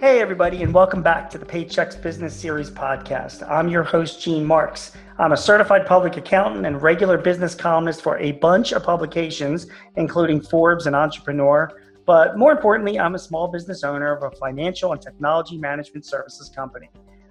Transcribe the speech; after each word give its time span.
Hey, 0.00 0.20
everybody, 0.20 0.62
and 0.62 0.72
welcome 0.72 1.02
back 1.02 1.28
to 1.30 1.38
the 1.38 1.44
Paychex 1.44 2.00
Business 2.00 2.32
Series 2.32 2.70
podcast. 2.70 3.44
I'm 3.50 3.66
your 3.66 3.82
host, 3.82 4.22
Gene 4.22 4.44
Marks. 4.44 4.92
I'm 5.18 5.32
a 5.32 5.36
certified 5.36 5.86
public 5.86 6.16
accountant 6.16 6.66
and 6.66 6.80
regular 6.80 7.18
business 7.18 7.52
columnist 7.52 8.02
for 8.02 8.16
a 8.18 8.30
bunch 8.30 8.70
of 8.70 8.84
publications, 8.84 9.66
including 9.96 10.40
Forbes 10.40 10.86
and 10.86 10.94
Entrepreneur. 10.94 11.68
But 12.06 12.38
more 12.38 12.52
importantly, 12.52 13.00
I'm 13.00 13.16
a 13.16 13.18
small 13.18 13.48
business 13.48 13.82
owner 13.82 14.14
of 14.16 14.22
a 14.22 14.36
financial 14.36 14.92
and 14.92 15.02
technology 15.02 15.58
management 15.58 16.06
services 16.06 16.48
company. 16.48 16.90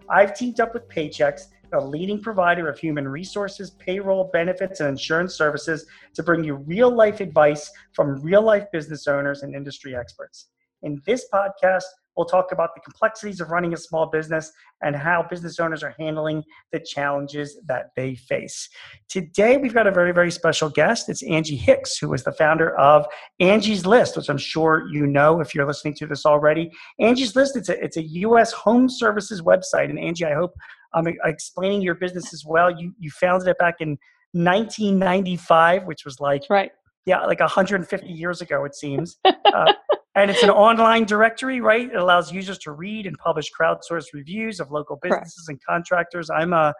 I've 0.10 0.36
teamed 0.38 0.60
up 0.60 0.74
with 0.74 0.90
Paychex, 0.90 1.44
the 1.72 1.80
leading 1.80 2.22
provider 2.22 2.68
of 2.68 2.78
human 2.78 3.08
resources, 3.08 3.70
payroll, 3.70 4.30
benefits, 4.34 4.82
and 4.82 4.90
insurance 4.90 5.34
services, 5.36 5.86
to 6.16 6.22
bring 6.22 6.44
you 6.44 6.56
real 6.56 6.94
life 6.94 7.22
advice 7.22 7.72
from 7.94 8.22
real 8.22 8.42
life 8.42 8.66
business 8.74 9.08
owners 9.08 9.44
and 9.44 9.56
industry 9.56 9.96
experts. 9.96 10.48
In 10.84 11.02
this 11.06 11.28
podcast, 11.34 11.84
We'll 12.18 12.26
talk 12.26 12.52
about 12.52 12.74
the 12.76 12.82
complexities 12.82 13.40
of 13.40 13.52
running 13.52 13.74
a 13.74 13.78
small 13.78 14.08
business 14.08 14.52
and 14.82 14.96
how 14.96 15.26
business 15.30 15.60
owners 15.60 15.84
are 15.84 15.94
handling 16.00 16.44
the 16.72 16.80
challenges 16.80 17.60
that 17.68 17.92
they 17.96 18.16
face. 18.16 18.68
Today, 19.08 19.58
we've 19.58 19.74
got 19.74 19.88
a 19.88 19.92
very, 19.92 20.12
very 20.12 20.32
special 20.32 20.70
guest. 20.70 21.10
It's 21.10 21.24
Angie 21.24 21.56
Hicks, 21.56 21.98
who 21.98 22.14
is 22.14 22.24
the 22.24 22.32
founder 22.32 22.78
of 22.78 23.06
Angie's 23.40 23.86
List, 23.86 24.18
which 24.18 24.30
I'm 24.30 24.38
sure 24.38 24.88
you 24.92 25.06
know 25.06 25.40
if 25.40 25.54
you're 25.54 25.68
listening 25.68 25.94
to 25.96 26.08
this 26.08 26.26
already. 26.26 26.72
Angie's 27.00 27.36
List, 27.36 27.56
it's 27.56 27.70
a, 27.70 27.84
it's 27.84 27.98
a 27.98 28.04
U.S. 28.04 28.52
home 28.52 28.90
services 28.90 29.42
website. 29.42 29.90
And 29.90 30.00
Angie, 30.00 30.26
I 30.26 30.34
hope 30.34 30.54
I'm 30.94 31.08
explaining 31.24 31.82
your 31.82 31.96
business 31.96 32.34
as 32.34 32.44
well. 32.46 32.72
You, 32.72 32.94
you 33.00 33.12
founded 33.12 33.48
it 33.48 33.60
back 33.60 33.76
in 33.80 33.98
1995, 34.32 35.86
which 35.86 36.04
was 36.04 36.20
like, 36.20 36.44
right. 36.50 36.72
Yeah, 37.08 37.26
like 37.26 37.40
150 37.40 38.06
years 38.06 38.42
ago, 38.42 38.66
it 38.66 38.76
seems. 38.76 39.18
Uh, 39.48 39.74
and 40.14 40.30
it's 40.30 40.44
an 40.44 40.50
online 40.50 41.06
directory, 41.06 41.62
right? 41.62 41.90
It 41.90 41.96
allows 41.96 42.34
users 42.34 42.58
to 42.60 42.74
read 42.74 43.08
and 43.08 43.18
publish 43.18 43.50
crowdsourced 43.58 44.08
reviews 44.14 44.60
of 44.60 44.70
local 44.72 44.98
businesses 45.02 45.46
Correct. 45.48 45.50
and 45.50 45.66
contractors. 45.66 46.30
I'm 46.30 46.52
a 46.52 46.74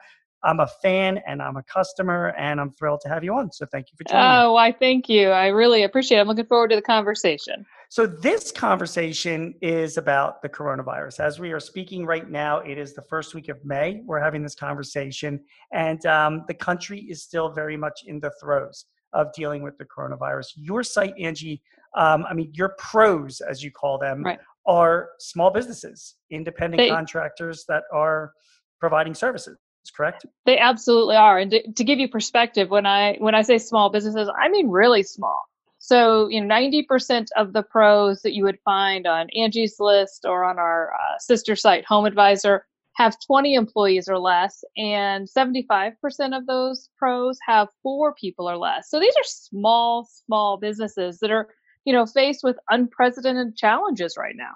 I'm 0.44 0.60
a 0.60 0.68
fan 0.84 1.20
and 1.26 1.42
I'm 1.42 1.56
a 1.56 1.64
customer, 1.64 2.36
and 2.38 2.60
I'm 2.60 2.72
thrilled 2.72 3.00
to 3.04 3.10
have 3.10 3.24
you 3.24 3.34
on. 3.34 3.52
So 3.52 3.66
thank 3.72 3.88
you 3.90 3.96
for 3.98 4.04
joining. 4.04 4.26
Oh, 4.26 4.56
I 4.58 4.74
thank 4.74 5.08
you. 5.08 5.30
I 5.30 5.48
really 5.48 5.84
appreciate 5.84 6.18
it. 6.18 6.22
I'm 6.22 6.28
looking 6.28 6.46
forward 6.46 6.70
to 6.72 6.76
the 6.76 6.82
conversation. 6.82 7.66
So 7.90 8.06
this 8.06 8.52
conversation 8.52 9.56
is 9.62 9.98
about 9.98 10.42
the 10.42 10.50
coronavirus. 10.50 11.22
As 11.22 11.40
we 11.40 11.52
are 11.54 11.60
speaking 11.60 12.06
right 12.06 12.30
now, 12.30 12.60
it 12.60 12.78
is 12.78 12.94
the 12.94 13.04
first 13.04 13.34
week 13.34 13.50
of 13.50 13.64
May. 13.64 14.02
We're 14.06 14.20
having 14.20 14.44
this 14.44 14.56
conversation, 14.56 15.40
and 15.72 16.06
um, 16.06 16.44
the 16.48 16.54
country 16.54 17.00
is 17.10 17.24
still 17.24 17.50
very 17.50 17.78
much 17.78 18.02
in 18.06 18.20
the 18.20 18.32
throes 18.42 18.86
of 19.14 19.32
dealing 19.34 19.64
with 19.64 19.78
the 19.78 19.86
coronavirus. 19.86 20.48
Your 20.56 20.84
site, 20.84 21.14
Angie, 21.20 21.62
um, 21.96 22.26
I 22.30 22.34
mean, 22.34 22.52
your 22.54 22.76
pros, 22.78 23.42
as 23.42 23.64
you 23.64 23.72
call 23.72 23.98
them, 23.98 24.24
right. 24.24 24.40
are 24.66 25.10
small 25.20 25.52
businesses, 25.52 26.16
independent 26.30 26.78
they, 26.78 26.90
contractors 26.90 27.66
that 27.68 27.84
are 27.94 28.34
providing 28.80 29.14
services. 29.14 29.58
Correct. 29.96 30.26
They 30.46 30.58
absolutely 30.58 31.16
are. 31.16 31.40
And 31.40 31.52
to, 31.52 31.72
to 31.72 31.84
give 31.84 31.98
you 31.98 32.10
perspective, 32.10 32.70
when 32.70 32.86
I 32.86 33.16
when 33.20 33.36
I 33.36 33.42
say 33.42 33.58
small 33.58 33.90
businesses, 33.90 34.30
I 34.38 34.50
mean 34.50 34.70
really 34.70 35.02
small. 35.02 35.46
So, 35.80 36.28
you 36.28 36.44
know, 36.44 36.54
90% 36.54 37.28
of 37.38 37.54
the 37.54 37.64
pros 37.64 38.22
that 38.24 38.34
you 38.34 38.44
would 38.44 38.60
find 38.66 39.08
on 39.08 39.30
Angie's 39.30 39.76
List 39.80 40.26
or 40.26 40.44
on 40.44 40.58
our 40.58 40.92
uh, 40.94 41.18
sister 41.20 41.56
site, 41.56 41.86
Home 41.86 42.06
Advisor, 42.06 42.66
have 42.98 43.16
20 43.20 43.54
employees 43.54 44.10
or 44.10 44.18
less, 44.18 44.64
and 44.76 45.28
75% 45.28 45.94
of 46.36 46.48
those 46.48 46.90
pros 46.98 47.38
have 47.48 47.68
four 47.84 48.16
people 48.16 48.50
or 48.50 48.58
less. 48.58 48.90
So 48.90 49.00
these 49.00 49.14
are 49.16 49.24
small, 49.24 50.10
small 50.26 50.58
businesses 50.58 51.20
that 51.20 51.30
are, 51.30 51.48
you 51.86 51.94
know, 51.94 52.08
faced 52.08 52.44
with 52.44 52.58
unprecedented 52.72 53.56
challenges 53.56 54.16
right 54.18 54.34
now. 54.36 54.54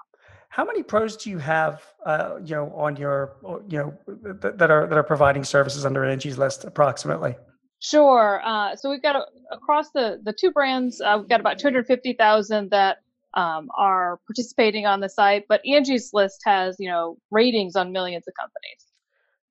How 0.49 0.65
many 0.65 0.81
pros 0.81 1.15
do 1.15 1.29
you 1.29 1.37
have, 1.37 1.83
uh, 2.03 2.39
you 2.43 2.55
know, 2.55 2.73
on 2.75 2.95
your, 2.97 3.35
you 3.69 3.77
know, 3.77 3.93
that 4.41 4.71
are 4.71 4.87
that 4.87 4.97
are 4.97 5.03
providing 5.03 5.43
services 5.43 5.85
under 5.85 6.03
Angie's 6.03 6.37
List, 6.37 6.65
approximately? 6.65 7.35
Sure. 7.79 8.41
Uh, 8.43 8.75
so 8.75 8.89
we've 8.89 9.03
got 9.03 9.15
a, 9.15 9.25
across 9.51 9.91
the 9.91 10.19
the 10.23 10.33
two 10.33 10.51
brands, 10.51 10.99
uh, 10.99 11.17
we've 11.19 11.29
got 11.29 11.39
about 11.39 11.59
250,000 11.59 12.71
that 12.71 12.97
um, 13.33 13.69
are 13.77 14.19
participating 14.27 14.85
on 14.85 14.99
the 14.99 15.09
site, 15.09 15.45
but 15.47 15.61
Angie's 15.65 16.11
List 16.13 16.41
has, 16.45 16.75
you 16.79 16.89
know, 16.89 17.17
ratings 17.31 17.75
on 17.75 17.91
millions 17.91 18.25
of 18.27 18.33
companies. 18.39 18.87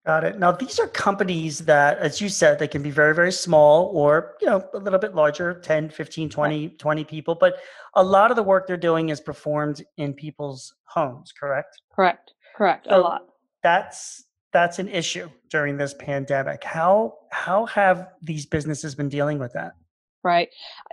Got 0.06 0.24
it. 0.24 0.38
Now, 0.38 0.52
these 0.52 0.78
are 0.78 0.86
companies 0.86 1.58
that, 1.60 1.98
as 1.98 2.22
you 2.22 2.30
said, 2.30 2.58
they 2.58 2.68
can 2.68 2.82
be 2.82 2.90
very, 2.90 3.14
very 3.14 3.32
small 3.32 3.90
or, 3.94 4.34
you 4.40 4.46
know, 4.46 4.66
a 4.72 4.78
little 4.78 4.98
bit 4.98 5.14
larger 5.14 5.60
10, 5.60 5.90
15, 5.90 6.30
20, 6.30 6.68
right. 6.68 6.78
20 6.78 7.04
people. 7.04 7.34
But 7.34 7.58
a 7.94 8.02
lot 8.02 8.30
of 8.30 8.36
the 8.36 8.42
work 8.42 8.66
they're 8.66 8.78
doing 8.78 9.10
is 9.10 9.20
performed 9.20 9.84
in 9.98 10.14
people's 10.14 10.72
homes, 10.84 11.32
correct? 11.38 11.76
Correct. 11.94 12.32
Correct. 12.56 12.86
So 12.88 12.98
a 12.98 13.00
lot. 13.00 13.22
That's 13.62 14.24
that's 14.52 14.78
an 14.78 14.88
issue 14.88 15.28
during 15.50 15.76
this 15.76 15.94
pandemic. 15.94 16.64
How 16.64 17.14
how 17.30 17.66
have 17.66 18.08
these 18.22 18.46
businesses 18.46 18.94
been 18.94 19.08
dealing 19.08 19.38
with 19.38 19.52
that? 19.52 19.74
Right? 20.22 20.48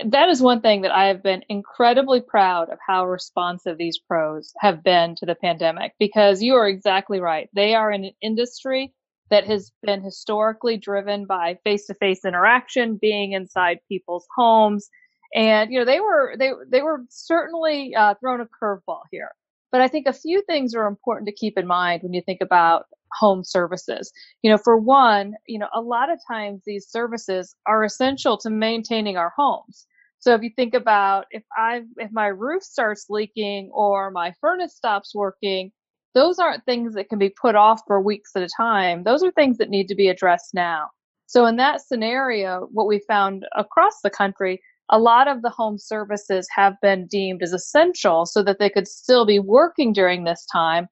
That 0.06 0.30
is 0.30 0.42
one 0.42 0.62
thing 0.62 0.82
that 0.82 0.96
I 0.96 1.06
have 1.08 1.24
been 1.24 1.44
incredibly 1.50 2.22
proud 2.22 2.70
of 2.70 2.80
how 2.86 3.06
responsive 3.06 3.78
these 3.78 3.98
pros 3.98 4.54
have 4.60 4.84
been 4.84 5.16
to 5.16 5.26
the 5.26 5.36
pandemic 5.36 5.94
because 6.00 6.42
you 6.42 6.56
are 6.56 6.68
exactly 6.68 7.20
right. 7.20 7.50
They 7.54 7.76
are 7.76 7.92
in 7.92 8.06
an 8.06 8.14
industry 8.22 8.94
that 9.30 9.46
has 9.46 9.72
been 9.84 10.02
historically 10.02 10.78
driven 10.78 11.26
by 11.26 11.58
face-to-face 11.64 12.24
interaction, 12.26 12.98
being 13.02 13.34
inside 13.34 13.80
people's 13.90 14.26
homes, 14.36 14.90
and 15.36 15.72
you 15.72 15.80
know 15.80 15.86
they 15.86 16.00
were 16.00 16.36
they 16.40 16.52
they 16.70 16.82
were 16.82 17.04
certainly 17.10 17.94
uh, 17.96 18.14
thrown 18.22 18.42
a 18.42 18.46
curveball 18.46 19.02
here. 19.12 19.32
But 19.72 19.82
I 19.82 19.90
think 19.90 20.08
a 20.08 20.14
few 20.14 20.42
things 20.44 20.74
are 20.74 20.88
important 20.88 21.28
to 21.28 21.34
keep 21.34 21.58
in 21.58 21.68
mind 21.68 22.04
when 22.04 22.14
you 22.14 22.22
think 22.22 22.40
about 22.42 22.86
home 23.20 23.44
services. 23.44 24.12
You 24.42 24.52
know, 24.52 24.58
for 24.58 24.78
one, 24.78 25.34
you 25.48 25.60
know, 25.60 25.70
a 25.74 25.82
lot 25.82 26.12
of 26.12 26.20
times 26.28 26.62
these 26.66 26.88
services 26.88 27.56
are 27.66 27.84
essential 27.84 28.38
to 28.40 28.50
maintaining 28.50 29.18
our 29.18 29.34
homes. 29.38 29.86
So 30.20 30.34
if 30.34 30.42
you 30.42 30.50
think 30.56 30.74
about 30.74 31.26
if 31.32 31.44
I 31.56 31.82
if 31.98 32.12
my 32.12 32.28
roof 32.28 32.64
starts 32.64 33.06
leaking 33.10 33.70
or 33.74 34.12
my 34.12 34.34
furnace 34.42 34.76
stops 34.76 35.14
working, 35.14 35.72
those 36.16 36.40
aren't 36.40 36.66
things 36.66 36.96
that 36.96 37.10
can 37.10 37.20
be 37.20 37.30
put 37.30 37.56
off 37.56 37.82
for 37.86 38.02
weeks 38.02 38.32
at 38.36 38.42
a 38.42 38.50
time. 38.58 39.04
Those 39.04 39.24
are 39.24 39.32
things 39.32 39.58
that 39.60 39.70
need 39.70 39.88
to 39.88 39.96
be 39.96 40.08
addressed 40.08 40.54
now. 40.54 40.90
So 41.28 41.46
in 41.46 41.58
that 41.58 41.82
scenario, 41.82 42.68
what 42.72 42.88
we 42.88 43.00
found 43.08 43.46
across 43.56 44.02
the 44.02 44.10
country, 44.10 44.62
a 44.90 44.98
lot 44.98 45.28
of 45.28 45.42
the 45.42 45.50
home 45.50 45.78
services 45.78 46.48
have 46.56 46.76
been 46.82 47.06
deemed 47.08 47.44
as 47.44 47.54
essential 47.54 48.26
so 48.26 48.42
that 48.44 48.60
they 48.60 48.70
could 48.70 48.88
still 48.88 49.26
be 49.26 49.38
working 49.38 49.92
during 49.92 50.24
this 50.24 50.46
time, 50.52 50.88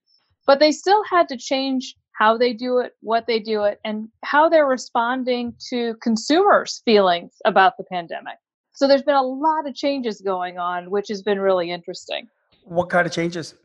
but 0.45 0.59
they 0.59 0.71
still 0.71 1.03
had 1.09 1.29
to 1.29 1.37
change 1.37 1.95
how 2.17 2.37
they 2.37 2.53
do 2.53 2.79
it, 2.79 2.93
what 3.01 3.27
they 3.27 3.39
do 3.39 3.63
it, 3.63 3.79
and 3.83 4.07
how 4.23 4.47
they're 4.49 4.67
responding 4.67 5.53
to 5.69 5.95
consumers' 6.01 6.81
feelings 6.85 7.33
about 7.45 7.73
the 7.77 7.83
pandemic. 7.83 8.35
So 8.73 8.87
there's 8.87 9.03
been 9.03 9.15
a 9.15 9.23
lot 9.23 9.67
of 9.67 9.75
changes 9.75 10.21
going 10.21 10.57
on, 10.57 10.89
which 10.89 11.07
has 11.09 11.21
been 11.21 11.39
really 11.39 11.71
interesting. 11.71 12.27
What 12.63 12.89
kind 12.89 13.05
of 13.05 13.13
changes? 13.13 13.55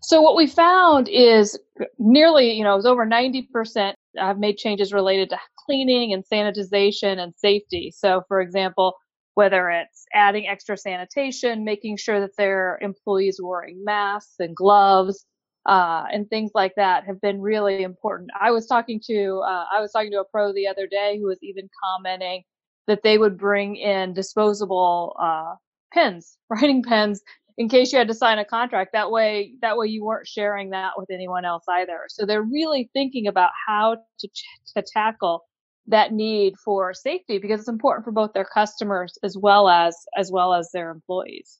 So 0.00 0.20
what 0.20 0.36
we 0.36 0.46
found 0.46 1.08
is 1.08 1.58
nearly, 1.98 2.52
you 2.52 2.64
know, 2.64 2.72
it 2.72 2.76
was 2.76 2.86
over 2.86 3.06
90% 3.06 3.94
have 4.16 4.38
made 4.38 4.56
changes 4.56 4.92
related 4.92 5.30
to 5.30 5.38
cleaning 5.56 6.12
and 6.12 6.24
sanitization 6.30 7.18
and 7.18 7.32
safety. 7.36 7.92
So 7.96 8.22
for 8.28 8.40
example, 8.40 8.94
whether 9.34 9.70
it's 9.70 10.04
adding 10.12 10.46
extra 10.46 10.76
sanitation, 10.76 11.64
making 11.64 11.96
sure 11.96 12.20
that 12.20 12.36
their 12.36 12.78
employees 12.82 13.40
are 13.40 13.46
wearing 13.46 13.82
masks 13.84 14.34
and 14.38 14.54
gloves, 14.54 15.24
uh, 15.66 16.04
and 16.12 16.28
things 16.28 16.50
like 16.54 16.74
that 16.76 17.04
have 17.04 17.20
been 17.20 17.40
really 17.40 17.82
important. 17.82 18.30
I 18.38 18.50
was 18.50 18.66
talking 18.66 19.00
to 19.06 19.42
uh, 19.44 19.64
I 19.72 19.80
was 19.80 19.92
talking 19.92 20.10
to 20.12 20.20
a 20.20 20.24
pro 20.24 20.52
the 20.52 20.66
other 20.66 20.86
day 20.86 21.18
who 21.18 21.26
was 21.26 21.38
even 21.42 21.68
commenting 21.84 22.42
that 22.86 23.02
they 23.02 23.18
would 23.18 23.38
bring 23.38 23.76
in 23.76 24.12
disposable 24.12 25.16
uh, 25.20 25.54
pens, 25.92 26.36
writing 26.50 26.82
pens, 26.82 27.22
in 27.58 27.68
case 27.68 27.92
you 27.92 27.98
had 27.98 28.08
to 28.08 28.14
sign 28.14 28.38
a 28.38 28.44
contract. 28.44 28.90
That 28.92 29.10
way, 29.10 29.54
that 29.62 29.76
way 29.76 29.86
you 29.86 30.04
weren't 30.04 30.26
sharing 30.26 30.70
that 30.70 30.92
with 30.96 31.10
anyone 31.10 31.44
else 31.44 31.64
either. 31.68 32.00
So 32.08 32.26
they're 32.26 32.42
really 32.42 32.90
thinking 32.92 33.26
about 33.26 33.50
how 33.66 33.98
to 34.18 34.28
to 34.74 34.82
tackle 34.82 35.44
that 35.86 36.12
need 36.12 36.54
for 36.64 36.94
safety 36.94 37.38
because 37.38 37.60
it's 37.60 37.68
important 37.68 38.04
for 38.04 38.12
both 38.12 38.32
their 38.32 38.44
customers 38.44 39.18
as 39.22 39.36
well 39.36 39.68
as 39.68 39.96
as 40.16 40.30
well 40.32 40.54
as 40.54 40.70
their 40.72 40.90
employees. 40.90 41.58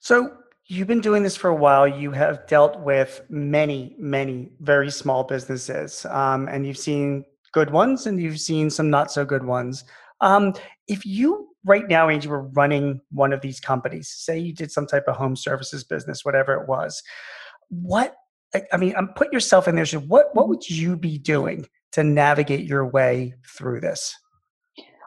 So 0.00 0.36
You've 0.66 0.88
been 0.88 1.00
doing 1.00 1.22
this 1.22 1.36
for 1.36 1.48
a 1.48 1.54
while. 1.54 1.86
You 1.86 2.12
have 2.12 2.46
dealt 2.46 2.80
with 2.80 3.22
many, 3.28 3.96
many 3.98 4.52
very 4.60 4.90
small 4.90 5.24
businesses, 5.24 6.06
um, 6.06 6.48
and 6.48 6.66
you've 6.66 6.78
seen 6.78 7.24
good 7.52 7.70
ones 7.70 8.06
and 8.06 8.20
you've 8.20 8.40
seen 8.40 8.70
some 8.70 8.88
not 8.88 9.10
so 9.10 9.24
good 9.24 9.44
ones. 9.44 9.84
Um, 10.20 10.54
if 10.88 11.04
you 11.04 11.48
right 11.64 11.86
now, 11.88 12.08
Angie, 12.08 12.28
were 12.28 12.48
running 12.48 13.00
one 13.10 13.32
of 13.32 13.40
these 13.40 13.60
companies, 13.60 14.08
say 14.08 14.38
you 14.38 14.52
did 14.52 14.72
some 14.72 14.86
type 14.86 15.04
of 15.06 15.16
home 15.16 15.36
services 15.36 15.84
business, 15.84 16.24
whatever 16.24 16.54
it 16.54 16.68
was, 16.68 17.02
what 17.68 18.16
I 18.72 18.76
mean, 18.76 18.94
I'm 18.96 19.08
um, 19.08 19.14
put 19.14 19.32
yourself 19.32 19.66
in 19.66 19.74
there. 19.74 19.86
So 19.86 20.00
what 20.00 20.34
what 20.34 20.48
would 20.48 20.68
you 20.68 20.96
be 20.96 21.18
doing 21.18 21.66
to 21.92 22.04
navigate 22.04 22.66
your 22.66 22.86
way 22.86 23.34
through 23.46 23.80
this? 23.80 24.14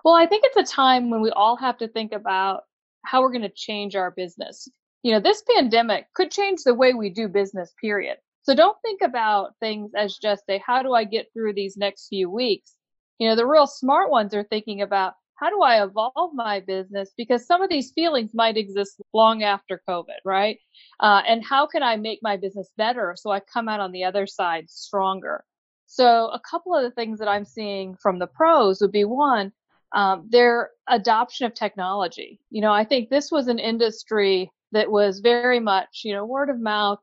Well, 0.04 0.16
I 0.16 0.26
think 0.26 0.46
it's 0.46 0.70
a 0.70 0.76
time 0.76 1.10
when 1.10 1.22
we 1.22 1.32
all 1.32 1.56
have 1.58 1.78
to 1.80 1.88
think 1.88 2.12
about 2.12 2.64
how 3.04 3.22
we're 3.22 3.32
going 3.32 3.42
to 3.44 3.50
change 3.50 3.96
our 3.96 4.12
business 4.12 4.68
you 5.06 5.12
know, 5.12 5.20
this 5.20 5.44
pandemic 5.56 6.12
could 6.16 6.32
change 6.32 6.64
the 6.64 6.74
way 6.74 6.96
we 6.96 7.12
do 7.12 7.28
business, 7.28 7.72
period. 7.80 8.18
So 8.42 8.56
don't 8.56 8.82
think 8.82 9.04
about 9.04 9.52
things 9.60 9.92
as 9.96 10.18
just 10.18 10.42
a 10.50 10.58
how 10.58 10.82
do 10.82 10.94
I 10.94 11.04
get 11.04 11.28
through 11.32 11.54
these 11.54 11.78
next 11.78 12.08
few 12.08 12.28
weeks? 12.28 12.74
You 13.20 13.30
know, 13.30 13.36
the 13.36 13.46
real 13.46 13.68
smart 13.68 14.10
ones 14.10 14.34
are 14.34 14.44
thinking 14.46 14.82
about 14.82 15.14
how 15.36 15.52
do 15.52 15.62
I 15.62 15.84
evolve 15.84 16.34
my 16.34 16.60
business? 16.60 17.12
Because 17.16 17.46
some 17.46 17.62
of 17.62 17.70
these 17.70 17.92
feelings 17.92 18.34
might 18.34 18.58
exist 18.58 19.00
long 19.14 19.44
after 19.44 19.80
COVID, 19.88 20.26
right? 20.26 20.58
Uh, 21.00 21.22
and 21.28 21.46
how 21.46 21.68
can 21.68 21.84
I 21.84 21.98
make 21.98 22.18
my 22.24 22.36
business 22.36 22.72
better 22.76 23.14
so 23.16 23.30
I 23.30 23.42
come 23.42 23.70
out 23.70 23.82
on 23.82 23.92
the 23.92 24.06
other 24.06 24.26
side 24.26 24.72
stronger? 24.72 25.46
So, 25.86 26.30
a 26.30 26.40
couple 26.40 26.76
of 26.76 26.82
the 26.82 26.90
things 26.90 27.20
that 27.20 27.28
I'm 27.28 27.46
seeing 27.46 27.96
from 28.02 28.18
the 28.18 28.26
pros 28.26 28.82
would 28.82 28.92
be 28.92 29.06
one, 29.06 29.52
um, 29.92 30.28
their 30.32 30.72
adoption 30.90 31.46
of 31.46 31.54
technology. 31.54 32.40
You 32.50 32.62
know, 32.62 32.74
I 32.74 32.86
think 32.86 33.10
this 33.10 33.32
was 33.32 33.48
an 33.48 33.60
industry 33.60 34.52
that 34.72 34.92
was 34.92 35.20
very 35.20 35.60
much, 35.60 36.02
you 36.04 36.14
know, 36.14 36.26
word 36.26 36.50
of 36.50 36.60
mouth, 36.60 37.00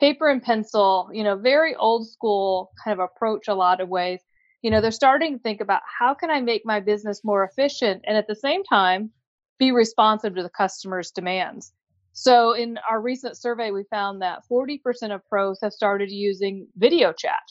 paper 0.00 0.28
and 0.28 0.42
pencil, 0.42 1.10
you 1.12 1.22
know, 1.22 1.36
very 1.36 1.76
old 1.76 2.08
school 2.08 2.70
kind 2.82 2.98
of 2.98 3.04
approach 3.04 3.48
a 3.48 3.54
lot 3.54 3.80
of 3.80 3.88
ways. 3.88 4.20
You 4.62 4.70
know 4.70 4.80
they're 4.80 4.90
starting 4.90 5.36
to 5.36 5.42
think 5.42 5.62
about 5.62 5.80
how 5.98 6.12
can 6.12 6.30
i 6.30 6.40
make 6.40 6.66
my 6.66 6.80
business 6.80 7.22
more 7.24 7.44
efficient 7.44 8.02
and 8.06 8.16
at 8.16 8.26
the 8.26 8.34
same 8.34 8.62
time 8.64 9.10
be 9.58 9.72
responsive 9.72 10.34
to 10.34 10.42
the 10.42 10.50
customer's 10.50 11.10
demands. 11.10 11.72
So 12.12 12.52
in 12.52 12.78
our 12.88 13.00
recent 13.00 13.38
survey 13.38 13.70
we 13.70 13.84
found 13.84 14.20
that 14.20 14.42
40% 14.50 14.80
of 15.14 15.26
pros 15.28 15.60
have 15.62 15.72
started 15.72 16.10
using 16.10 16.66
video 16.76 17.12
chat. 17.12 17.42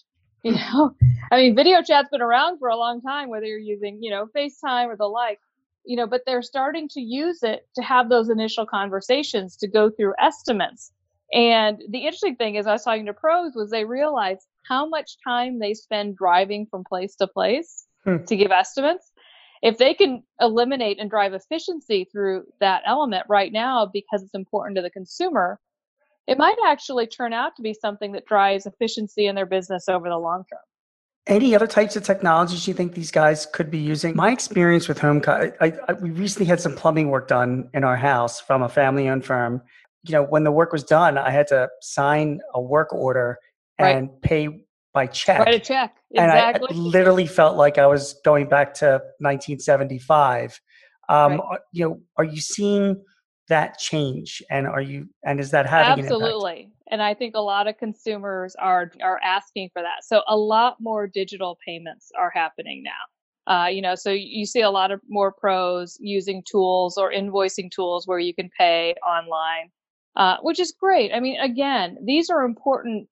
You 0.43 0.51
know 0.73 0.95
i 1.31 1.37
mean 1.37 1.55
video 1.55 1.81
chat's 1.81 2.09
been 2.09 2.21
around 2.21 2.59
for 2.59 2.69
a 2.69 2.77
long 2.77 3.01
time 3.01 3.29
whether 3.29 3.45
you're 3.45 3.59
using 3.59 4.01
you 4.01 4.11
know 4.11 4.27
facetime 4.35 4.87
or 4.87 4.95
the 4.95 5.05
like 5.05 5.39
you 5.89 5.95
know 5.97 6.07
but 6.07 6.21
they're 6.25 6.41
starting 6.41 6.87
to 6.87 7.01
use 7.01 7.43
it 7.43 7.67
to 7.75 7.81
have 7.81 8.09
those 8.09 8.29
initial 8.29 8.65
conversations 8.65 9.57
to 9.57 9.67
go 9.67 9.89
through 9.89 10.13
estimates 10.19 10.91
and 11.33 11.81
the 11.89 11.99
interesting 11.99 12.35
thing 12.35 12.55
is 12.55 12.67
i 12.67 12.71
was 12.71 12.83
talking 12.83 13.05
to 13.05 13.13
pros 13.13 13.53
was 13.55 13.69
they 13.69 13.85
realized 13.85 14.47
how 14.69 14.87
much 14.87 15.17
time 15.23 15.59
they 15.59 15.73
spend 15.73 16.15
driving 16.15 16.67
from 16.69 16.83
place 16.83 17.15
to 17.15 17.27
place 17.27 17.87
hmm. 18.05 18.23
to 18.25 18.37
give 18.37 18.51
estimates. 18.51 19.11
If 19.61 19.77
they 19.77 19.93
can 19.93 20.23
eliminate 20.39 20.99
and 20.99 21.09
drive 21.09 21.33
efficiency 21.33 22.07
through 22.09 22.43
that 22.61 22.83
element 22.85 23.25
right 23.27 23.51
now 23.51 23.89
because 23.91 24.23
it's 24.23 24.35
important 24.35 24.77
to 24.77 24.81
the 24.81 24.89
consumer, 24.89 25.59
it 26.27 26.37
might 26.37 26.55
actually 26.65 27.07
turn 27.07 27.33
out 27.33 27.57
to 27.57 27.61
be 27.61 27.73
something 27.73 28.13
that 28.13 28.25
drives 28.25 28.65
efficiency 28.65 29.25
in 29.25 29.35
their 29.35 29.47
business 29.47 29.89
over 29.89 30.07
the 30.07 30.17
long 30.17 30.45
term. 30.49 30.59
Any 31.29 31.55
other 31.55 31.67
types 31.67 31.95
of 31.95 32.03
technologies 32.03 32.67
you 32.67 32.73
think 32.73 32.95
these 32.95 33.11
guys 33.11 33.45
could 33.45 33.69
be 33.69 33.77
using? 33.77 34.15
My 34.15 34.31
experience 34.31 34.87
with 34.87 34.97
home, 34.97 35.21
I, 35.27 35.51
I, 35.61 35.93
we 35.93 36.09
recently 36.09 36.47
had 36.47 36.59
some 36.59 36.75
plumbing 36.75 37.09
work 37.09 37.27
done 37.27 37.69
in 37.73 37.83
our 37.83 37.95
house 37.95 38.41
from 38.41 38.63
a 38.63 38.69
family-owned 38.69 39.23
firm. 39.23 39.61
You 40.03 40.13
know, 40.13 40.23
when 40.23 40.43
the 40.43 40.51
work 40.51 40.73
was 40.73 40.83
done, 40.83 41.19
I 41.19 41.29
had 41.29 41.47
to 41.49 41.69
sign 41.81 42.41
a 42.55 42.59
work 42.59 42.91
order 42.91 43.37
and 43.77 44.09
right. 44.09 44.21
pay 44.21 44.65
by 44.93 45.05
check. 45.05 45.45
Write 45.45 45.53
a 45.55 45.59
check. 45.59 45.95
Exactly. 46.11 46.67
And 46.67 46.71
I 46.71 46.73
literally 46.73 47.27
felt 47.27 47.57
like 47.57 47.77
I 47.77 47.85
was 47.85 48.15
going 48.25 48.49
back 48.49 48.73
to 48.75 49.01
1975. 49.19 50.59
Um, 51.07 51.33
right. 51.33 51.59
You 51.71 51.85
know, 51.85 52.01
are 52.17 52.23
you 52.23 52.41
seeing 52.41 53.03
that 53.49 53.77
change, 53.77 54.41
and 54.49 54.67
are 54.67 54.81
you, 54.81 55.09
and 55.23 55.39
is 55.39 55.51
that 55.51 55.67
having 55.67 56.05
absolutely? 56.05 56.71
And 56.89 57.01
I 57.01 57.13
think 57.13 57.35
a 57.35 57.41
lot 57.41 57.67
of 57.67 57.77
consumers 57.77 58.55
are 58.55 58.91
are 59.03 59.19
asking 59.23 59.69
for 59.73 59.81
that. 59.81 60.03
So 60.03 60.21
a 60.27 60.37
lot 60.37 60.77
more 60.79 61.07
digital 61.07 61.57
payments 61.65 62.11
are 62.17 62.31
happening 62.31 62.83
now. 62.83 63.53
Uh, 63.53 63.67
you 63.67 63.81
know, 63.81 63.95
so 63.95 64.11
you 64.11 64.45
see 64.45 64.61
a 64.61 64.69
lot 64.69 64.91
of 64.91 65.01
more 65.09 65.31
pros 65.31 65.97
using 65.99 66.43
tools 66.49 66.97
or 66.97 67.11
invoicing 67.11 67.71
tools 67.71 68.07
where 68.07 68.19
you 68.19 68.33
can 68.33 68.49
pay 68.57 68.93
online, 69.07 69.71
uh, 70.15 70.37
which 70.41 70.59
is 70.59 70.73
great. 70.79 71.11
I 71.13 71.19
mean, 71.19 71.39
again, 71.39 71.97
these 72.05 72.29
are 72.29 72.43
important 72.43 73.07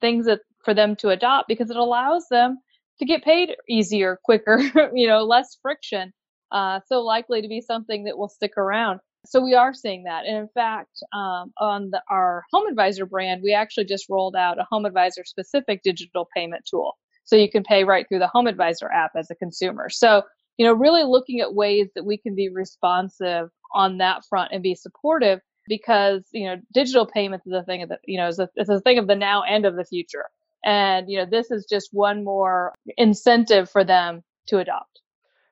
things 0.00 0.26
that 0.26 0.40
for 0.64 0.74
them 0.74 0.96
to 0.96 1.10
adopt 1.10 1.48
because 1.48 1.70
it 1.70 1.76
allows 1.76 2.26
them 2.30 2.58
to 2.98 3.04
get 3.06 3.24
paid 3.24 3.54
easier, 3.68 4.18
quicker, 4.24 4.58
you 4.94 5.06
know, 5.06 5.24
less 5.24 5.56
friction. 5.62 6.12
Uh, 6.50 6.80
so 6.86 7.02
likely 7.02 7.42
to 7.42 7.48
be 7.48 7.60
something 7.60 8.04
that 8.04 8.18
will 8.18 8.28
stick 8.28 8.56
around. 8.56 9.00
So 9.26 9.42
we 9.42 9.54
are 9.54 9.74
seeing 9.74 10.04
that. 10.04 10.24
And 10.24 10.36
in 10.36 10.48
fact, 10.48 11.02
um, 11.12 11.52
on 11.58 11.90
the, 11.90 12.02
our 12.10 12.44
Home 12.52 12.66
Advisor 12.66 13.06
brand, 13.06 13.42
we 13.42 13.52
actually 13.52 13.84
just 13.84 14.06
rolled 14.08 14.36
out 14.36 14.58
a 14.58 14.66
Home 14.70 14.84
Advisor 14.84 15.24
specific 15.24 15.82
digital 15.82 16.28
payment 16.34 16.64
tool. 16.68 16.96
So 17.24 17.36
you 17.36 17.50
can 17.50 17.64
pay 17.64 17.84
right 17.84 18.06
through 18.08 18.20
the 18.20 18.28
Home 18.28 18.46
Advisor 18.46 18.90
app 18.90 19.12
as 19.16 19.30
a 19.30 19.34
consumer. 19.34 19.90
So, 19.90 20.22
you 20.58 20.66
know, 20.66 20.72
really 20.72 21.04
looking 21.04 21.40
at 21.40 21.54
ways 21.54 21.88
that 21.94 22.04
we 22.04 22.16
can 22.16 22.34
be 22.34 22.48
responsive 22.48 23.50
on 23.74 23.98
that 23.98 24.24
front 24.28 24.52
and 24.52 24.62
be 24.62 24.74
supportive 24.74 25.40
because 25.68 26.24
you 26.32 26.46
know 26.46 26.56
digital 26.72 27.06
payments 27.06 27.46
is 27.46 27.52
a 27.52 27.62
thing 27.62 27.82
of 27.82 27.88
the 27.88 27.98
you 28.04 28.18
know 28.18 28.28
is 28.28 28.38
a, 28.38 28.48
it's 28.56 28.70
a 28.70 28.80
thing 28.80 28.98
of 28.98 29.06
the 29.06 29.14
now 29.14 29.42
and 29.42 29.66
of 29.66 29.76
the 29.76 29.84
future 29.84 30.26
and 30.64 31.10
you 31.10 31.18
know 31.18 31.26
this 31.28 31.50
is 31.50 31.66
just 31.68 31.88
one 31.92 32.24
more 32.24 32.72
incentive 32.96 33.68
for 33.70 33.84
them 33.84 34.22
to 34.46 34.58
adopt 34.58 35.00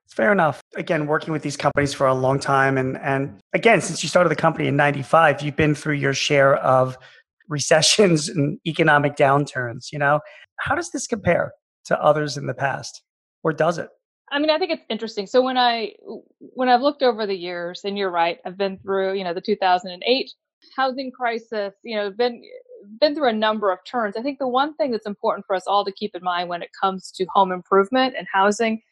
fair 0.09 0.33
enough 0.33 0.61
again 0.77 1.07
working 1.07 1.33
with 1.33 1.43
these 1.43 1.57
companies 1.57 1.93
for 1.93 2.07
a 2.07 2.15
long 2.15 2.39
time 2.39 2.79
and 2.79 2.97
and 2.99 3.41
again 3.53 3.81
since 3.81 4.03
you 4.03 4.09
started 4.09 4.29
the 4.29 4.37
company 4.37 4.69
in 4.69 4.77
95 4.77 5.43
you've 5.43 5.57
been 5.57 5.75
through 5.75 5.95
your 5.95 6.15
share 6.15 6.57
of 6.57 6.97
recessions 7.49 8.29
and 8.35 8.59
economic 8.67 9.17
downturns 9.17 9.93
you 9.93 9.99
know 9.99 10.21
how 10.57 10.75
does 10.75 10.91
this 10.91 11.07
compare 11.07 11.53
to 11.85 12.01
others 12.03 12.37
in 12.37 12.47
the 12.47 12.55
past 12.55 13.03
or 13.43 13.53
does 13.53 13.79
it 13.79 13.89
I 14.33 14.39
mean, 14.39 14.51
I 14.51 14.59
think 14.59 14.73
it's 14.73 14.83
interesting. 14.89 15.27
So 15.27 15.43
when 15.43 15.59
I 15.59 15.93
when 16.39 16.69
I've 16.69 16.81
looked 16.81 17.03
over 17.03 17.27
the 17.27 17.37
years, 17.37 17.83
and 17.85 17.97
you're 17.97 18.11
right, 18.11 18.39
I've 18.45 18.57
been 18.57 18.79
through, 18.79 19.15
you 19.15 19.23
know, 19.23 19.35
the 19.35 19.41
2008 19.41 20.33
housing 20.77 21.13
crisis, 21.13 21.75
you 21.85 21.95
know, 21.95 22.11
been 22.11 22.43
been 23.01 23.15
through 23.15 23.29
a 23.29 23.33
number 23.33 23.71
of 23.71 23.79
turns. 23.87 24.17
I 24.17 24.23
think 24.23 24.39
the 24.39 24.49
one 24.49 24.75
thing 24.75 24.91
that's 24.91 25.07
important 25.07 25.47
for 25.47 25.55
us 25.55 25.65
all 25.67 25.85
to 25.85 25.93
keep 25.93 26.15
in 26.15 26.23
mind 26.23 26.49
when 26.49 26.63
it 26.63 26.71
comes 26.79 27.11
to 27.13 27.27
home 27.33 27.53
improvement 27.53 28.15
and 28.17 28.27
housing 28.33 28.83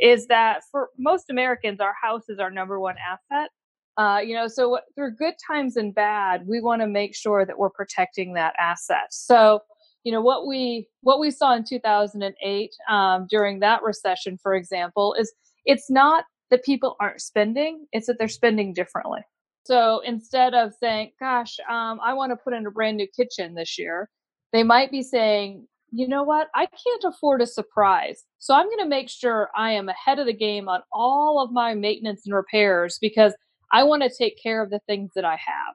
is 0.00 0.26
that 0.28 0.62
for 0.70 0.90
most 0.98 1.30
Americans, 1.30 1.80
our 1.80 1.94
house 2.00 2.28
is 2.28 2.38
our 2.38 2.50
number 2.50 2.78
one 2.80 2.96
asset. 2.98 3.50
Uh, 3.96 4.20
you 4.20 4.34
know, 4.34 4.46
so 4.46 4.78
through 4.94 5.16
good 5.16 5.34
times 5.44 5.76
and 5.76 5.94
bad, 5.94 6.46
we 6.46 6.60
want 6.60 6.80
to 6.80 6.86
make 6.86 7.16
sure 7.16 7.44
that 7.44 7.58
we're 7.58 7.70
protecting 7.70 8.34
that 8.34 8.54
asset. 8.58 9.08
So 9.10 9.60
you 10.04 10.12
know 10.12 10.22
what 10.22 10.46
we 10.46 10.88
what 11.02 11.20
we 11.20 11.30
saw 11.30 11.54
in 11.54 11.64
2008 11.64 12.74
um, 12.88 13.26
during 13.28 13.60
that 13.60 13.82
recession 13.82 14.38
for 14.42 14.54
example 14.54 15.14
is 15.18 15.32
it's 15.64 15.90
not 15.90 16.24
that 16.50 16.64
people 16.64 16.96
aren't 17.00 17.20
spending 17.20 17.86
it's 17.92 18.06
that 18.06 18.16
they're 18.18 18.28
spending 18.28 18.72
differently 18.72 19.20
so 19.64 20.00
instead 20.06 20.54
of 20.54 20.72
saying 20.80 21.12
gosh 21.20 21.56
um, 21.68 22.00
i 22.02 22.14
want 22.14 22.30
to 22.30 22.36
put 22.36 22.54
in 22.54 22.66
a 22.66 22.70
brand 22.70 22.96
new 22.96 23.06
kitchen 23.14 23.54
this 23.54 23.78
year 23.78 24.08
they 24.52 24.62
might 24.62 24.90
be 24.90 25.02
saying 25.02 25.66
you 25.90 26.06
know 26.06 26.22
what 26.22 26.48
i 26.54 26.66
can't 26.66 27.04
afford 27.04 27.40
a 27.40 27.46
surprise 27.46 28.24
so 28.38 28.54
i'm 28.54 28.66
going 28.66 28.78
to 28.78 28.86
make 28.86 29.08
sure 29.08 29.48
i 29.56 29.70
am 29.70 29.88
ahead 29.88 30.18
of 30.18 30.26
the 30.26 30.32
game 30.32 30.68
on 30.68 30.80
all 30.92 31.42
of 31.42 31.50
my 31.52 31.74
maintenance 31.74 32.22
and 32.26 32.34
repairs 32.34 32.98
because 33.00 33.34
i 33.72 33.82
want 33.82 34.02
to 34.02 34.10
take 34.16 34.40
care 34.42 34.62
of 34.62 34.70
the 34.70 34.80
things 34.86 35.10
that 35.14 35.24
i 35.24 35.32
have 35.32 35.74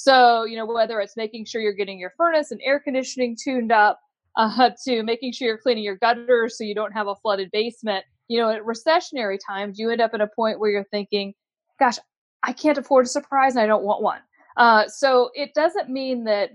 so, 0.00 0.44
you 0.44 0.56
know, 0.56 0.64
whether 0.64 0.98
it's 1.00 1.16
making 1.16 1.44
sure 1.44 1.60
you're 1.60 1.74
getting 1.74 1.98
your 1.98 2.14
furnace 2.16 2.52
and 2.52 2.60
air 2.64 2.80
conditioning 2.80 3.36
tuned 3.38 3.70
up, 3.70 4.00
uh, 4.36 4.70
to 4.84 5.02
making 5.02 5.32
sure 5.32 5.48
you're 5.48 5.58
cleaning 5.58 5.84
your 5.84 5.96
gutters 5.96 6.56
so 6.56 6.64
you 6.64 6.74
don't 6.74 6.92
have 6.92 7.06
a 7.06 7.16
flooded 7.16 7.50
basement. 7.52 8.04
You 8.28 8.40
know, 8.40 8.48
at 8.48 8.62
recessionary 8.62 9.38
times, 9.46 9.78
you 9.78 9.90
end 9.90 10.00
up 10.00 10.14
at 10.14 10.22
a 10.22 10.28
point 10.28 10.58
where 10.58 10.70
you're 10.70 10.86
thinking, 10.90 11.34
gosh, 11.78 11.98
I 12.42 12.54
can't 12.54 12.78
afford 12.78 13.04
a 13.04 13.08
surprise 13.08 13.56
and 13.56 13.62
I 13.62 13.66
don't 13.66 13.82
want 13.82 14.02
one. 14.02 14.20
Uh, 14.56 14.88
so 14.88 15.30
it 15.34 15.52
doesn't 15.54 15.90
mean 15.90 16.24
that 16.24 16.50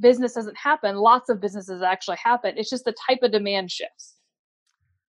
business 0.00 0.34
doesn't 0.34 0.56
happen. 0.56 0.96
Lots 0.96 1.28
of 1.28 1.40
businesses 1.40 1.82
actually 1.82 2.18
happen. 2.22 2.54
It's 2.56 2.70
just 2.70 2.84
the 2.84 2.94
type 3.06 3.20
of 3.22 3.32
demand 3.32 3.70
shifts. 3.70 4.14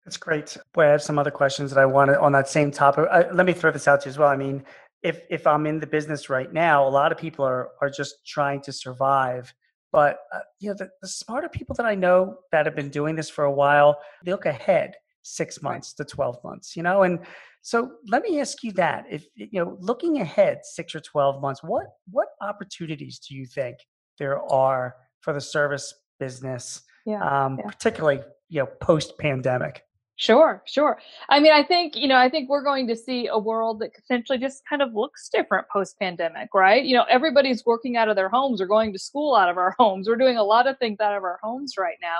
That's 0.05 0.17
great. 0.17 0.55
Boy, 0.73 0.85
I 0.85 0.91
have 0.91 1.01
some 1.01 1.17
other 1.17 1.31
questions 1.31 1.71
that 1.71 1.79
I 1.79 1.85
wanted 1.85 2.17
on 2.17 2.31
that 2.33 2.47
same 2.47 2.69
topic. 2.71 3.07
Uh, 3.09 3.23
let 3.33 3.45
me 3.45 3.53
throw 3.53 3.71
this 3.71 3.87
out 3.87 4.01
to 4.01 4.05
you 4.05 4.11
as 4.11 4.17
well. 4.19 4.29
I 4.29 4.35
mean, 4.35 4.63
if 5.01 5.21
if 5.29 5.47
I'm 5.47 5.65
in 5.65 5.79
the 5.79 5.87
business 5.87 6.29
right 6.29 6.51
now, 6.51 6.87
a 6.87 6.89
lot 6.89 7.11
of 7.11 7.17
people 7.17 7.43
are 7.45 7.69
are 7.81 7.89
just 7.89 8.25
trying 8.25 8.61
to 8.61 8.71
survive. 8.71 9.53
But 9.91 10.19
uh, 10.33 10.39
you 10.59 10.69
know, 10.69 10.75
the, 10.75 10.89
the 11.01 11.07
smarter 11.07 11.49
people 11.49 11.73
that 11.75 11.85
I 11.85 11.95
know 11.95 12.37
that 12.51 12.65
have 12.65 12.75
been 12.75 12.89
doing 12.89 13.15
this 13.15 13.29
for 13.29 13.45
a 13.45 13.51
while, 13.51 13.97
they 14.23 14.31
look 14.31 14.45
ahead 14.45 14.93
six 15.23 15.61
months 15.63 15.93
to 15.93 16.05
twelve 16.05 16.37
months. 16.43 16.75
You 16.75 16.83
know, 16.83 17.03
and 17.03 17.19
so 17.61 17.93
let 18.07 18.21
me 18.21 18.39
ask 18.39 18.63
you 18.63 18.73
that: 18.73 19.05
if 19.09 19.25
you 19.35 19.63
know, 19.63 19.77
looking 19.79 20.21
ahead 20.21 20.59
six 20.63 20.93
or 20.93 20.99
twelve 20.99 21.41
months, 21.41 21.63
what 21.63 21.87
what 22.11 22.27
opportunities 22.41 23.17
do 23.17 23.35
you 23.35 23.47
think 23.47 23.77
there 24.17 24.41
are 24.51 24.95
for 25.21 25.33
the 25.33 25.41
service 25.41 25.93
business, 26.19 26.81
yeah, 27.05 27.45
um, 27.45 27.57
yeah. 27.57 27.65
particularly 27.65 28.21
you 28.49 28.59
know 28.59 28.67
post 28.81 29.17
pandemic? 29.17 29.83
Sure, 30.17 30.63
sure. 30.65 30.97
I 31.27 31.41
mean, 31.41 31.51
I 31.51 31.61
think, 31.61 31.97
you 31.97 32.07
know, 32.07 32.15
I 32.15 32.29
think 32.29 32.49
we're 32.49 32.63
going 32.63 32.87
to 32.87 32.95
see 32.95 33.27
a 33.27 33.37
world 33.37 33.81
that 33.81 33.91
essentially 33.99 34.37
just 34.37 34.63
kind 34.67 34.81
of 34.81 34.93
looks 34.93 35.27
different 35.27 35.67
post 35.67 35.99
pandemic, 35.99 36.49
right? 36.53 36.85
You 36.85 36.95
know, 36.95 37.03
everybody's 37.09 37.65
working 37.65 37.97
out 37.97 38.07
of 38.07 38.15
their 38.15 38.29
homes 38.29 38.61
or 38.61 38.65
going 38.65 38.93
to 38.93 38.99
school 38.99 39.35
out 39.35 39.49
of 39.49 39.57
our 39.57 39.75
homes. 39.77 40.07
We're 40.07 40.15
doing 40.15 40.37
a 40.37 40.43
lot 40.43 40.67
of 40.67 40.77
things 40.79 41.01
out 41.01 41.17
of 41.17 41.23
our 41.23 41.39
homes 41.43 41.73
right 41.77 41.97
now. 42.01 42.19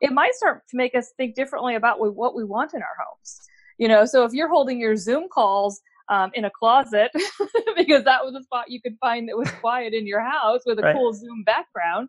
It 0.00 0.12
might 0.12 0.34
start 0.34 0.62
to 0.68 0.76
make 0.76 0.94
us 0.94 1.12
think 1.16 1.34
differently 1.34 1.74
about 1.74 2.00
what 2.00 2.34
we 2.34 2.44
want 2.44 2.74
in 2.74 2.82
our 2.82 2.96
homes. 3.02 3.40
You 3.78 3.88
know, 3.88 4.04
so 4.04 4.24
if 4.24 4.32
you're 4.34 4.48
holding 4.48 4.78
your 4.78 4.96
Zoom 4.96 5.28
calls 5.32 5.80
um, 6.08 6.30
in 6.34 6.44
a 6.44 6.50
closet 6.50 7.10
because 7.76 8.04
that 8.04 8.24
was 8.24 8.34
a 8.34 8.42
spot 8.42 8.70
you 8.70 8.80
could 8.80 8.96
find 9.00 9.28
that 9.28 9.36
was 9.36 9.50
quiet 9.60 9.94
in 9.94 10.06
your 10.06 10.20
house 10.20 10.60
with 10.66 10.78
a 10.78 10.82
right. 10.82 10.94
cool 10.94 11.12
Zoom 11.12 11.42
background. 11.44 12.08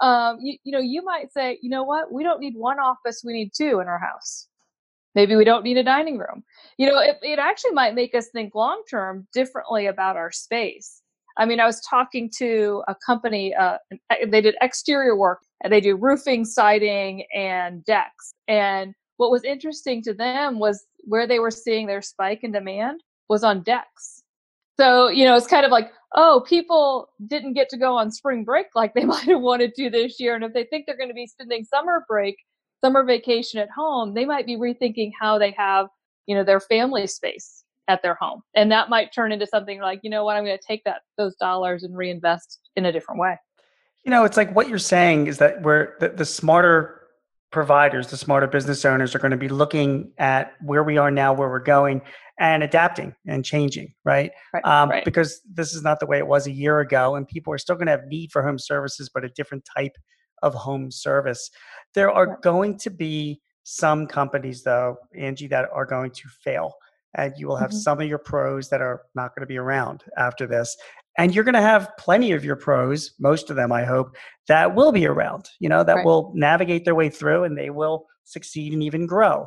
Um, 0.00 0.38
you, 0.40 0.56
you 0.64 0.72
know, 0.72 0.78
you 0.78 1.04
might 1.04 1.32
say, 1.32 1.58
you 1.62 1.68
know 1.68 1.82
what, 1.82 2.12
we 2.12 2.22
don't 2.22 2.40
need 2.40 2.54
one 2.56 2.78
office, 2.78 3.22
we 3.24 3.32
need 3.32 3.52
two 3.56 3.80
in 3.80 3.88
our 3.88 3.98
house. 3.98 4.48
Maybe 5.14 5.34
we 5.34 5.44
don't 5.44 5.64
need 5.64 5.76
a 5.76 5.82
dining 5.82 6.18
room. 6.18 6.44
You 6.78 6.86
know, 6.86 7.00
it, 7.00 7.18
it 7.22 7.38
actually 7.38 7.72
might 7.72 7.94
make 7.94 8.14
us 8.14 8.28
think 8.32 8.54
long 8.54 8.82
term 8.88 9.26
differently 9.34 9.86
about 9.86 10.16
our 10.16 10.30
space. 10.30 11.02
I 11.36 11.46
mean, 11.46 11.60
I 11.60 11.66
was 11.66 11.80
talking 11.88 12.30
to 12.36 12.82
a 12.86 12.94
company, 13.04 13.54
uh, 13.54 13.78
they 14.28 14.40
did 14.40 14.56
exterior 14.60 15.16
work, 15.16 15.40
and 15.62 15.72
they 15.72 15.80
do 15.80 15.96
roofing, 15.96 16.44
siding, 16.44 17.24
and 17.34 17.84
decks. 17.84 18.34
And 18.46 18.94
what 19.16 19.30
was 19.30 19.44
interesting 19.44 20.02
to 20.02 20.14
them 20.14 20.58
was 20.58 20.84
where 21.04 21.26
they 21.26 21.38
were 21.38 21.50
seeing 21.50 21.86
their 21.86 22.02
spike 22.02 22.40
in 22.42 22.52
demand 22.52 23.00
was 23.30 23.42
on 23.42 23.62
decks. 23.62 24.22
So, 24.78 25.08
you 25.08 25.24
know, 25.24 25.36
it's 25.36 25.46
kind 25.46 25.64
of 25.64 25.70
like, 25.70 25.90
oh, 26.16 26.44
people 26.46 27.08
didn't 27.26 27.54
get 27.54 27.68
to 27.70 27.78
go 27.78 27.96
on 27.96 28.10
spring 28.10 28.44
break 28.44 28.66
like 28.74 28.92
they 28.92 29.04
might 29.06 29.24
have 29.24 29.40
wanted 29.40 29.74
to 29.76 29.88
this 29.88 30.20
year. 30.20 30.34
And 30.34 30.44
if 30.44 30.52
they 30.52 30.64
think 30.64 30.84
they're 30.84 30.98
going 30.98 31.08
to 31.08 31.14
be 31.14 31.26
spending 31.26 31.64
summer 31.64 32.04
break, 32.08 32.36
summer 32.82 33.04
vacation 33.04 33.60
at 33.60 33.70
home, 33.70 34.12
they 34.12 34.26
might 34.26 34.46
be 34.46 34.56
rethinking 34.56 35.12
how 35.18 35.38
they 35.38 35.52
have, 35.52 35.86
you 36.26 36.34
know, 36.34 36.44
their 36.44 36.60
family 36.60 37.06
space 37.06 37.64
at 37.88 38.02
their 38.02 38.14
home. 38.14 38.42
And 38.54 38.70
that 38.72 38.88
might 38.88 39.14
turn 39.14 39.32
into 39.32 39.46
something 39.46 39.80
like, 39.80 40.00
you 40.02 40.10
know 40.10 40.24
what, 40.24 40.36
I'm 40.36 40.44
going 40.44 40.58
to 40.58 40.66
take 40.66 40.84
that 40.84 41.02
those 41.16 41.36
dollars 41.36 41.84
and 41.84 41.96
reinvest 41.96 42.60
in 42.76 42.86
a 42.86 42.92
different 42.92 43.20
way. 43.20 43.36
You 44.04 44.10
know, 44.10 44.24
it's 44.24 44.36
like 44.36 44.54
what 44.54 44.68
you're 44.68 44.78
saying 44.78 45.26
is 45.26 45.38
that 45.38 45.62
we're 45.62 45.94
the, 46.00 46.08
the 46.08 46.24
smarter 46.24 46.99
providers, 47.50 48.08
the 48.08 48.16
smarter 48.16 48.46
business 48.46 48.84
owners 48.84 49.14
are 49.14 49.18
going 49.18 49.30
to 49.32 49.36
be 49.36 49.48
looking 49.48 50.12
at 50.18 50.52
where 50.62 50.84
we 50.84 50.98
are 50.98 51.10
now, 51.10 51.32
where 51.32 51.48
we're 51.48 51.58
going, 51.58 52.00
and 52.38 52.62
adapting 52.62 53.14
and 53.26 53.44
changing, 53.44 53.92
right? 54.04 54.30
Right, 54.54 54.64
um, 54.64 54.88
right. 54.88 55.04
Because 55.04 55.40
this 55.52 55.74
is 55.74 55.82
not 55.82 56.00
the 56.00 56.06
way 56.06 56.18
it 56.18 56.26
was 56.26 56.46
a 56.46 56.52
year 56.52 56.80
ago, 56.80 57.16
and 57.16 57.26
people 57.26 57.52
are 57.52 57.58
still 57.58 57.76
going 57.76 57.86
to 57.86 57.92
have 57.92 58.06
need 58.06 58.32
for 58.32 58.42
home 58.42 58.58
services, 58.58 59.10
but 59.12 59.24
a 59.24 59.28
different 59.30 59.68
type 59.76 59.96
of 60.42 60.54
home 60.54 60.90
service. 60.90 61.50
There 61.94 62.10
are 62.10 62.28
right. 62.28 62.40
going 62.40 62.78
to 62.78 62.90
be 62.90 63.40
some 63.64 64.06
companies, 64.06 64.62
though, 64.62 64.96
Angie, 65.14 65.48
that 65.48 65.68
are 65.72 65.86
going 65.86 66.12
to 66.12 66.28
fail. 66.42 66.74
And 67.14 67.34
you 67.36 67.48
will 67.48 67.56
have 67.56 67.70
mm-hmm. 67.70 67.78
some 67.78 68.00
of 68.00 68.08
your 68.08 68.18
pros 68.18 68.68
that 68.68 68.80
are 68.80 69.02
not 69.14 69.34
going 69.34 69.42
to 69.42 69.46
be 69.46 69.58
around 69.58 70.04
after 70.16 70.46
this 70.46 70.76
and 71.18 71.34
you're 71.34 71.44
going 71.44 71.54
to 71.54 71.60
have 71.60 71.90
plenty 71.98 72.32
of 72.32 72.44
your 72.44 72.56
pros 72.56 73.12
most 73.18 73.50
of 73.50 73.56
them 73.56 73.72
i 73.72 73.84
hope 73.84 74.16
that 74.48 74.74
will 74.74 74.92
be 74.92 75.06
around 75.06 75.48
you 75.58 75.68
know 75.68 75.82
that 75.82 75.96
right. 75.96 76.04
will 76.04 76.32
navigate 76.34 76.84
their 76.84 76.94
way 76.94 77.08
through 77.08 77.44
and 77.44 77.56
they 77.56 77.70
will 77.70 78.06
succeed 78.30 78.72
and 78.72 78.82
even 78.82 79.06
grow. 79.06 79.46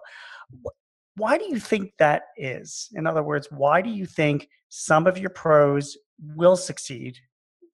Why 1.15 1.37
do 1.37 1.45
you 1.45 1.59
think 1.59 1.93
that 1.99 2.23
is? 2.37 2.89
In 2.93 3.07
other 3.07 3.23
words 3.23 3.47
why 3.51 3.81
do 3.81 3.89
you 3.89 4.05
think 4.05 4.49
some 4.69 5.07
of 5.07 5.17
your 5.17 5.29
pros 5.29 5.97
will 6.35 6.55
succeed 6.55 7.17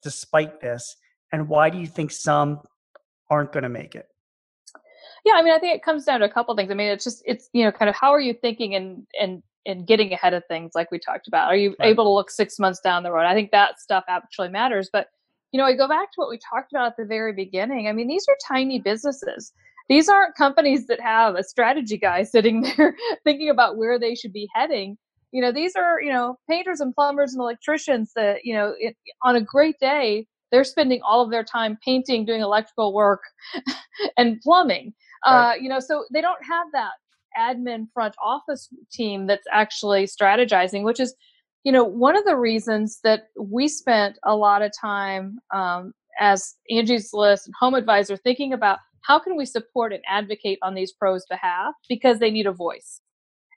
despite 0.03 0.61
this 0.61 0.95
and 1.31 1.47
why 1.47 1.69
do 1.69 1.77
you 1.77 1.87
think 1.87 2.11
some 2.11 2.61
aren't 3.29 3.51
going 3.51 3.63
to 3.63 3.69
make 3.69 3.95
it? 3.95 4.07
Yeah 5.25 5.33
i 5.33 5.41
mean 5.41 5.53
i 5.53 5.59
think 5.59 5.75
it 5.75 5.83
comes 5.83 6.05
down 6.05 6.19
to 6.21 6.25
a 6.25 6.31
couple 6.31 6.55
things. 6.55 6.71
I 6.71 6.73
mean 6.73 6.87
it's 6.87 7.03
just 7.03 7.23
it's 7.25 7.49
you 7.53 7.63
know 7.63 7.71
kind 7.71 7.89
of 7.89 7.95
how 7.95 8.13
are 8.13 8.21
you 8.21 8.33
thinking 8.33 8.75
and 8.75 9.05
and 9.19 9.43
and 9.65 9.85
getting 9.85 10.13
ahead 10.13 10.33
of 10.33 10.43
things 10.47 10.71
like 10.75 10.91
we 10.91 10.99
talked 10.99 11.27
about? 11.27 11.47
Are 11.47 11.55
you 11.55 11.75
right. 11.79 11.89
able 11.89 12.05
to 12.05 12.09
look 12.09 12.29
six 12.31 12.59
months 12.59 12.79
down 12.79 13.03
the 13.03 13.11
road? 13.11 13.25
I 13.25 13.33
think 13.33 13.51
that 13.51 13.79
stuff 13.79 14.03
actually 14.07 14.49
matters. 14.49 14.89
But 14.91 15.07
you 15.51 15.57
know, 15.57 15.65
I 15.65 15.75
go 15.75 15.87
back 15.87 16.11
to 16.11 16.15
what 16.15 16.29
we 16.29 16.37
talked 16.37 16.71
about 16.71 16.87
at 16.87 16.97
the 16.97 17.05
very 17.05 17.33
beginning. 17.33 17.87
I 17.87 17.93
mean, 17.93 18.07
these 18.07 18.25
are 18.29 18.37
tiny 18.47 18.79
businesses. 18.79 19.51
These 19.87 20.07
aren't 20.07 20.35
companies 20.35 20.85
that 20.87 21.01
have 21.01 21.35
a 21.35 21.43
strategy 21.43 21.97
guy 21.97 22.23
sitting 22.23 22.61
there 22.77 22.95
thinking 23.23 23.49
about 23.49 23.77
where 23.77 23.99
they 23.99 24.15
should 24.15 24.33
be 24.33 24.47
heading. 24.53 24.97
You 25.31 25.41
know, 25.41 25.51
these 25.51 25.75
are, 25.75 26.01
you 26.01 26.11
know, 26.11 26.37
painters 26.49 26.79
and 26.79 26.93
plumbers 26.93 27.33
and 27.33 27.41
electricians 27.41 28.11
that, 28.15 28.45
you 28.45 28.53
know, 28.53 28.73
it, 28.79 28.95
on 29.23 29.35
a 29.35 29.41
great 29.41 29.79
day, 29.79 30.27
they're 30.51 30.63
spending 30.63 31.01
all 31.03 31.23
of 31.23 31.31
their 31.31 31.43
time 31.43 31.77
painting, 31.83 32.25
doing 32.25 32.41
electrical 32.41 32.93
work 32.93 33.21
and 34.17 34.39
plumbing. 34.41 34.93
Right. 35.25 35.51
Uh, 35.51 35.55
you 35.55 35.69
know, 35.69 35.79
so 35.79 36.05
they 36.11 36.21
don't 36.21 36.43
have 36.43 36.67
that 36.73 36.91
admin 37.37 37.87
front 37.93 38.15
office 38.23 38.69
team 38.91 39.27
that's 39.27 39.47
actually 39.51 40.05
strategizing, 40.05 40.83
which 40.83 40.99
is, 40.99 41.15
you 41.63 41.71
know, 41.71 41.83
one 41.83 42.17
of 42.17 42.25
the 42.25 42.37
reasons 42.37 42.99
that 43.03 43.27
we 43.39 43.67
spent 43.67 44.17
a 44.23 44.35
lot 44.35 44.61
of 44.61 44.71
time 44.79 45.39
um, 45.53 45.93
as 46.19 46.55
Angie's 46.69 47.11
List 47.13 47.47
and 47.47 47.55
Home 47.59 47.73
Advisor 47.73 48.17
thinking 48.17 48.53
about 48.53 48.79
how 49.01 49.19
can 49.19 49.35
we 49.35 49.45
support 49.45 49.93
and 49.93 50.03
advocate 50.07 50.59
on 50.61 50.75
these 50.75 50.91
pros' 50.91 51.25
behalf 51.29 51.73
because 51.87 52.19
they 52.19 52.31
need 52.31 52.47
a 52.47 52.51
voice. 52.51 53.01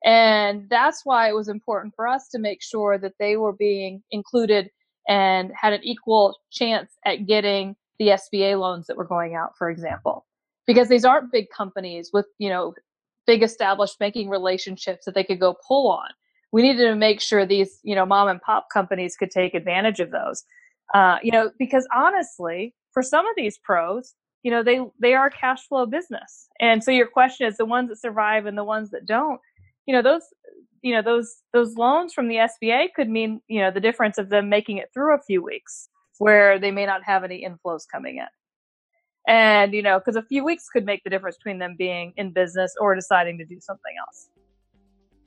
And 0.04 0.68
that's 0.68 1.02
why 1.04 1.28
it 1.28 1.34
was 1.34 1.48
important 1.48 1.94
for 1.94 2.08
us 2.08 2.28
to 2.30 2.38
make 2.38 2.62
sure 2.62 2.98
that 2.98 3.14
they 3.18 3.36
were 3.36 3.52
being 3.52 4.02
included 4.10 4.70
and 5.08 5.50
had 5.60 5.72
an 5.72 5.80
equal 5.84 6.38
chance 6.50 6.92
at 7.04 7.26
getting 7.26 7.76
the 7.98 8.08
SBA 8.08 8.58
loans 8.58 8.86
that 8.86 8.96
were 8.96 9.06
going 9.06 9.34
out, 9.34 9.56
for 9.56 9.70
example. 9.70 10.26
Because 10.66 10.88
these 10.88 11.04
aren't 11.04 11.32
big 11.32 11.46
companies 11.56 12.10
with, 12.12 12.26
you 12.38 12.48
know, 12.48 12.74
big 13.26 13.42
established 13.42 13.98
banking 13.98 14.28
relationships 14.28 15.04
that 15.04 15.14
they 15.14 15.24
could 15.24 15.40
go 15.40 15.56
pull 15.66 15.90
on. 15.90 16.08
We 16.52 16.62
needed 16.62 16.84
to 16.84 16.94
make 16.94 17.20
sure 17.20 17.46
these, 17.46 17.78
you 17.82 17.94
know, 17.94 18.04
mom 18.04 18.28
and 18.28 18.40
pop 18.40 18.66
companies 18.72 19.16
could 19.16 19.30
take 19.30 19.54
advantage 19.54 20.00
of 20.00 20.10
those. 20.10 20.44
Uh, 20.92 21.16
you 21.22 21.32
know, 21.32 21.50
because 21.58 21.86
honestly, 21.94 22.74
for 22.92 23.02
some 23.02 23.26
of 23.26 23.32
these 23.36 23.58
pros, 23.58 24.14
you 24.42 24.50
know, 24.50 24.62
they 24.62 24.80
they 25.00 25.14
are 25.14 25.30
cash 25.30 25.66
flow 25.66 25.86
business. 25.86 26.48
And 26.60 26.84
so 26.84 26.90
your 26.90 27.06
question 27.06 27.46
is 27.46 27.56
the 27.56 27.64
ones 27.64 27.88
that 27.88 28.00
survive 28.00 28.46
and 28.46 28.58
the 28.58 28.64
ones 28.64 28.90
that 28.90 29.06
don't, 29.06 29.40
you 29.86 29.94
know, 29.94 30.02
those 30.02 30.22
you 30.82 30.92
know, 30.94 31.00
those 31.00 31.36
those 31.52 31.76
loans 31.76 32.12
from 32.12 32.28
the 32.28 32.36
SBA 32.36 32.88
could 32.94 33.08
mean, 33.08 33.40
you 33.48 33.60
know, 33.60 33.70
the 33.70 33.80
difference 33.80 34.18
of 34.18 34.28
them 34.28 34.48
making 34.48 34.78
it 34.78 34.90
through 34.92 35.14
a 35.14 35.22
few 35.22 35.42
weeks 35.42 35.88
where 36.18 36.58
they 36.58 36.70
may 36.70 36.84
not 36.84 37.02
have 37.04 37.24
any 37.24 37.46
inflows 37.46 37.82
coming 37.90 38.18
in 38.18 38.26
and 39.26 39.72
you 39.72 39.82
know 39.82 39.98
because 39.98 40.16
a 40.16 40.22
few 40.22 40.44
weeks 40.44 40.68
could 40.68 40.84
make 40.84 41.02
the 41.04 41.10
difference 41.10 41.36
between 41.36 41.58
them 41.58 41.76
being 41.78 42.12
in 42.16 42.30
business 42.32 42.74
or 42.80 42.94
deciding 42.94 43.38
to 43.38 43.44
do 43.44 43.58
something 43.60 43.92
else. 44.06 44.28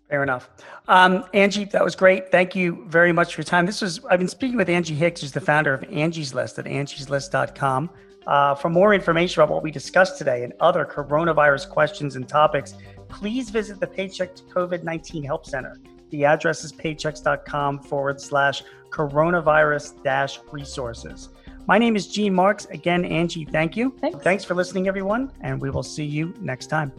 Fair 0.09 0.21
enough. 0.21 0.49
Um, 0.87 1.25
angie 1.33 1.65
that 1.65 1.83
was 1.83 1.95
great. 1.95 2.31
Thank 2.31 2.55
you 2.55 2.85
very 2.87 3.11
much 3.11 3.35
for 3.35 3.41
your 3.41 3.45
time. 3.45 3.65
This 3.65 3.81
was 3.81 4.03
i've 4.05 4.19
been 4.19 4.27
speaking 4.27 4.57
with 4.57 4.69
angie 4.69 4.95
hicks 4.95 5.21
who's 5.21 5.31
the 5.31 5.41
founder 5.41 5.73
of 5.73 5.83
angie's 5.91 6.33
list 6.33 6.59
at 6.59 6.65
angieslist.com 6.65 7.89
uh, 8.27 8.55
for 8.55 8.69
more 8.69 8.93
information 8.93 9.41
about 9.41 9.53
what 9.53 9.63
we 9.63 9.71
discussed 9.71 10.17
today 10.17 10.43
and 10.43 10.53
other 10.59 10.85
coronavirus 10.85 11.69
questions 11.69 12.15
and 12.15 12.27
topics 12.27 12.75
please 13.07 13.49
visit 13.49 13.79
the 13.79 13.87
paychex 13.87 14.43
covid-19 14.43 15.25
help 15.25 15.45
center. 15.45 15.77
The 16.11 16.25
address 16.25 16.63
is 16.63 16.71
paychex.com 16.71 17.79
forward 17.79 18.21
slash 18.21 18.63
coronavirus 18.89 20.03
dash 20.03 20.39
resources 20.51 21.29
my 21.67 21.77
name 21.77 21.95
is 21.95 22.07
Gene 22.07 22.33
Marks. 22.33 22.65
Again, 22.65 23.05
Angie, 23.05 23.45
thank 23.45 23.75
you. 23.75 23.95
Thanks. 24.01 24.23
Thanks 24.23 24.43
for 24.43 24.55
listening, 24.55 24.87
everyone, 24.87 25.31
and 25.41 25.59
we 25.61 25.69
will 25.69 25.83
see 25.83 26.05
you 26.05 26.33
next 26.39 26.67
time. 26.67 26.91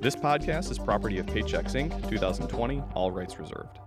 This 0.00 0.14
podcast 0.14 0.70
is 0.70 0.78
property 0.78 1.18
of 1.18 1.26
Paychex 1.26 1.74
Inc., 1.74 2.08
2020, 2.08 2.82
all 2.94 3.10
rights 3.10 3.38
reserved. 3.38 3.80